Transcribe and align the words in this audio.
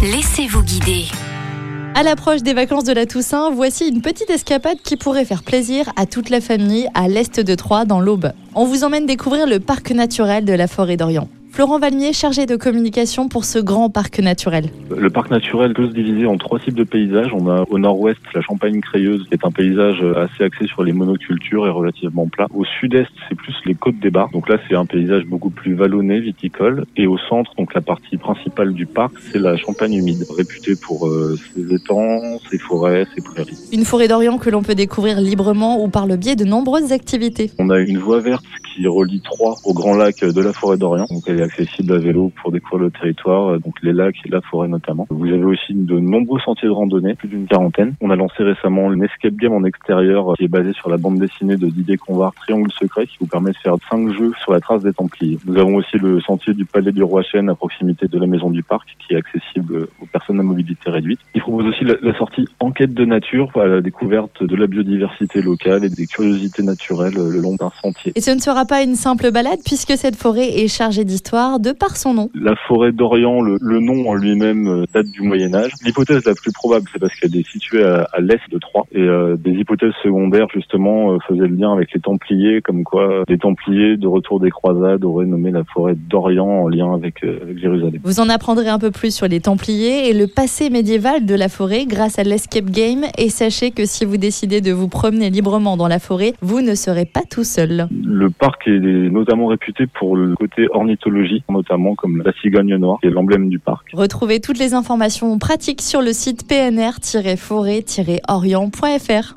Laissez-vous 0.00 0.62
guider. 0.62 1.06
À 1.96 2.04
l'approche 2.04 2.44
des 2.44 2.54
vacances 2.54 2.84
de 2.84 2.92
la 2.92 3.04
Toussaint, 3.04 3.50
voici 3.50 3.88
une 3.88 4.00
petite 4.00 4.30
escapade 4.30 4.78
qui 4.84 4.96
pourrait 4.96 5.24
faire 5.24 5.42
plaisir 5.42 5.92
à 5.96 6.06
toute 6.06 6.30
la 6.30 6.40
famille 6.40 6.88
à 6.94 7.08
l'est 7.08 7.40
de 7.40 7.54
Troyes, 7.56 7.84
dans 7.84 7.98
l'Aube. 7.98 8.30
On 8.54 8.64
vous 8.64 8.84
emmène 8.84 9.06
découvrir 9.06 9.48
le 9.48 9.58
parc 9.58 9.90
naturel 9.90 10.44
de 10.44 10.52
la 10.52 10.68
forêt 10.68 10.96
d'Orient. 10.96 11.28
Florent 11.50 11.78
Valmier, 11.78 12.12
chargé 12.12 12.46
de 12.46 12.56
communication 12.56 13.28
pour 13.28 13.44
ce 13.44 13.58
grand 13.58 13.90
parc 13.90 14.20
naturel. 14.20 14.70
Le 14.96 15.10
parc 15.10 15.30
naturel 15.30 15.74
peut 15.74 15.88
se 15.88 15.92
diviser 15.92 16.26
en 16.26 16.36
trois 16.36 16.60
types 16.60 16.74
de 16.74 16.84
paysages. 16.84 17.32
On 17.32 17.48
a 17.48 17.64
au 17.68 17.78
nord-ouest 17.78 18.20
la 18.34 18.40
Champagne 18.40 18.80
crayeuse, 18.80 19.26
qui 19.28 19.34
est 19.34 19.44
un 19.44 19.50
paysage 19.50 20.02
assez 20.16 20.44
axé 20.44 20.66
sur 20.66 20.84
les 20.84 20.92
monocultures 20.92 21.66
et 21.66 21.70
relativement 21.70 22.28
plat. 22.28 22.46
Au 22.54 22.64
sud-est, 22.64 23.10
c'est 23.28 23.34
plus 23.34 23.54
les 23.66 23.74
côtes 23.74 23.98
des 23.98 24.10
Bars. 24.10 24.30
Donc 24.30 24.48
là, 24.48 24.58
c'est 24.68 24.76
un 24.76 24.86
paysage 24.86 25.24
beaucoup 25.24 25.50
plus 25.50 25.74
vallonné, 25.74 26.20
viticole. 26.20 26.84
Et 26.96 27.06
au 27.06 27.18
centre, 27.18 27.52
donc 27.56 27.74
la 27.74 27.80
partie 27.80 28.16
principale 28.16 28.72
du 28.72 28.86
parc, 28.86 29.12
c'est 29.32 29.38
la 29.38 29.56
Champagne 29.56 29.94
humide, 29.94 30.24
réputée 30.36 30.74
pour 30.76 31.08
euh, 31.08 31.36
ses 31.54 31.74
étangs, 31.74 32.38
ses 32.50 32.58
forêts, 32.58 33.06
ses 33.14 33.22
prairies. 33.22 33.58
Une 33.72 33.84
forêt 33.84 34.08
d'Orient 34.08 34.38
que 34.38 34.50
l'on 34.50 34.62
peut 34.62 34.74
découvrir 34.74 35.20
librement 35.20 35.82
ou 35.82 35.88
par 35.88 36.06
le 36.06 36.16
biais 36.16 36.36
de 36.36 36.44
nombreuses 36.44 36.92
activités. 36.92 37.50
On 37.58 37.70
a 37.70 37.78
une 37.78 37.98
voie 37.98 38.20
verte 38.20 38.44
qui 38.78 38.86
relie 38.86 39.20
Troyes 39.20 39.56
au 39.64 39.74
grand 39.74 39.94
lac 39.94 40.24
de 40.24 40.40
la 40.40 40.52
forêt 40.52 40.76
d'Orient. 40.76 41.06
Donc 41.10 41.22
elle 41.26 41.40
est 41.40 41.42
accessible 41.42 41.92
à 41.92 41.98
vélo 41.98 42.30
pour 42.40 42.52
découvrir 42.52 42.84
le 42.86 42.90
territoire, 42.90 43.58
donc 43.58 43.74
les 43.82 43.92
lacs 43.92 44.16
et 44.24 44.28
la 44.28 44.40
forêt 44.40 44.68
notamment. 44.68 45.06
Vous 45.10 45.26
avez 45.26 45.44
aussi 45.44 45.74
de 45.74 45.98
nombreux 45.98 46.40
sentiers 46.40 46.68
de 46.68 46.72
randonnée, 46.72 47.14
plus 47.14 47.28
d'une 47.28 47.46
quarantaine. 47.46 47.94
On 48.00 48.10
a 48.10 48.16
lancé 48.16 48.42
récemment 48.42 48.92
une 48.92 49.02
escape 49.02 49.34
game 49.34 49.52
en 49.52 49.64
extérieur 49.64 50.34
qui 50.36 50.44
est 50.44 50.48
basée 50.48 50.72
sur 50.72 50.90
la 50.90 50.96
bande 50.96 51.18
dessinée 51.18 51.56
de 51.56 51.66
Didier 51.66 51.96
Convard, 51.96 52.34
Triangle 52.34 52.70
secret, 52.72 53.06
qui 53.06 53.16
vous 53.20 53.26
permet 53.26 53.50
de 53.50 53.56
faire 53.56 53.74
cinq 53.90 54.12
jeux 54.12 54.32
sur 54.42 54.52
la 54.52 54.60
trace 54.60 54.82
des 54.82 54.92
Templiers. 54.92 55.38
Nous 55.44 55.58
avons 55.58 55.76
aussi 55.76 55.96
le 55.98 56.20
sentier 56.20 56.54
du 56.54 56.64
Palais 56.64 56.92
du 56.92 57.02
Roi 57.02 57.22
Chêne 57.22 57.48
à 57.48 57.54
proximité 57.54 58.06
de 58.06 58.18
la 58.18 58.26
maison 58.26 58.50
du 58.50 58.62
parc, 58.62 58.88
qui 59.06 59.14
est 59.14 59.16
accessible 59.16 59.88
aux 60.00 60.06
personnes 60.06 60.38
à 60.38 60.42
mobilité 60.44 60.90
réduite. 60.90 61.20
Il 61.34 61.40
propose 61.40 61.66
aussi 61.66 61.84
la, 61.84 62.16
sortie 62.16 62.46
enquête 62.60 62.94
de 62.94 63.04
nature 63.04 63.50
à 63.56 63.66
la 63.66 63.80
découverte 63.80 64.42
de 64.42 64.54
la 64.54 64.66
biodiversité 64.66 65.42
locale 65.42 65.84
et 65.84 65.90
des 65.90 66.06
curiosités 66.06 66.62
naturelles 66.62 67.14
le 67.14 67.40
long 67.40 67.56
d'un 67.56 67.70
sentier. 67.82 68.12
Pas 68.68 68.82
une 68.82 68.94
simple 68.94 69.32
balade 69.32 69.58
puisque 69.64 69.96
cette 69.96 70.14
forêt 70.14 70.48
est 70.60 70.68
chargée 70.68 71.04
d'histoire 71.04 71.58
de 71.58 71.72
par 71.72 71.96
son 71.96 72.14
nom. 72.14 72.30
La 72.34 72.54
forêt 72.68 72.92
d'Orient, 72.92 73.40
le, 73.40 73.58
le, 73.60 73.80
nom 73.80 74.08
en 74.08 74.14
lui-même 74.14 74.68
euh, 74.68 74.84
date 74.94 75.06
du 75.06 75.22
Moyen 75.22 75.54
Âge. 75.54 75.72
L'hypothèse 75.84 76.24
la 76.24 76.34
plus 76.34 76.52
probable, 76.52 76.86
c'est 76.92 76.98
parce 77.00 77.14
qu'elle 77.18 77.34
est 77.34 77.48
située 77.50 77.82
à, 77.82 78.06
à 78.12 78.20
l'est 78.20 78.40
de 78.50 78.58
Troyes. 78.58 78.84
Et 78.92 79.00
euh, 79.00 79.36
des 79.36 79.52
hypothèses 79.52 79.92
secondaires, 80.02 80.46
justement, 80.52 81.12
euh, 81.12 81.18
faisaient 81.26 81.48
le 81.48 81.56
lien 81.56 81.72
avec 81.72 81.92
les 81.92 82.00
Templiers, 82.00 82.60
comme 82.62 82.84
quoi 82.84 83.24
les 83.28 83.38
Templiers, 83.38 83.96
de 83.96 84.06
retour 84.06 84.40
des 84.40 84.50
croisades, 84.50 85.04
auraient 85.04 85.26
nommé 85.26 85.50
la 85.50 85.64
forêt 85.64 85.94
d'Orient 85.94 86.46
en 86.46 86.68
lien 86.68 86.92
avec, 86.94 87.24
euh, 87.24 87.38
avec 87.42 87.58
Jérusalem. 87.58 88.00
Vous 88.04 88.20
en 88.20 88.28
apprendrez 88.28 88.68
un 88.68 88.78
peu 88.78 88.90
plus 88.90 89.14
sur 89.14 89.28
les 89.28 89.40
Templiers 89.40 90.08
et 90.08 90.12
le 90.12 90.26
passé 90.26 90.70
médiéval 90.70 91.26
de 91.26 91.34
la 91.34 91.48
forêt 91.48 91.86
grâce 91.86 92.18
à 92.18 92.24
l'Escape 92.24 92.66
Game. 92.70 93.04
Et 93.16 93.30
sachez 93.30 93.70
que 93.70 93.86
si 93.86 94.04
vous 94.04 94.16
décidez 94.18 94.60
de 94.60 94.72
vous 94.72 94.88
promener 94.88 95.30
librement 95.30 95.76
dans 95.76 95.88
la 95.88 95.98
forêt, 95.98 96.34
vous 96.42 96.60
ne 96.60 96.74
serez 96.74 97.04
pas 97.04 97.22
tout 97.28 97.44
seul. 97.44 97.88
Le 98.04 98.30
parc 98.58 98.68
est 98.68 99.10
notamment 99.10 99.46
réputé 99.46 99.86
pour 99.86 100.16
le 100.16 100.34
côté 100.34 100.66
ornithologie, 100.72 101.44
notamment 101.48 101.94
comme 101.94 102.22
la 102.24 102.32
cigogne 102.40 102.74
noire, 102.76 102.98
qui 103.00 103.06
est 103.08 103.10
l'emblème 103.10 103.48
du 103.48 103.58
parc. 103.58 103.88
Retrouvez 103.92 104.40
toutes 104.40 104.58
les 104.58 104.74
informations 104.74 105.38
pratiques 105.38 105.80
sur 105.82 106.02
le 106.02 106.12
site 106.12 106.46
pnr-forêt-orient.fr. 106.48 109.34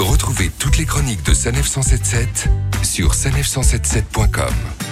Retrouvez 0.00 0.50
toutes 0.58 0.78
les 0.78 0.84
chroniques 0.84 1.24
de 1.26 1.32
Sanef 1.32 1.66
177 1.66 2.48
sur 2.82 3.10
sanef177.com. 3.10 4.87